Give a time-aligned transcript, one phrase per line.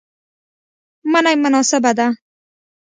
[1.11, 2.07] منی مناسبه ده